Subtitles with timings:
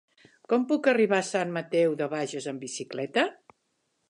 [0.53, 3.31] Com puc arribar a Sant Mateu de Bages amb bicicleta?